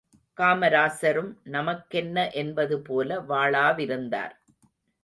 [0.37, 4.35] காமராசரும் நமக்கென்ன என்பது போல வாளாவிருந்தார்.